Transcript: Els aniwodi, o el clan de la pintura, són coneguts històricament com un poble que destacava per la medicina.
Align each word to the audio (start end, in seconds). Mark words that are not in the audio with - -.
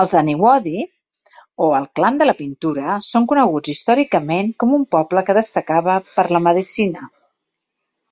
Els 0.00 0.10
aniwodi, 0.18 0.74
o 1.68 1.70
el 1.78 1.88
clan 2.00 2.20
de 2.20 2.28
la 2.28 2.34
pintura, 2.42 3.00
són 3.08 3.26
coneguts 3.34 3.74
històricament 3.74 4.54
com 4.64 4.78
un 4.80 4.86
poble 4.98 5.26
que 5.32 5.38
destacava 5.42 6.00
per 6.20 6.28
la 6.38 6.44
medicina. 6.48 7.06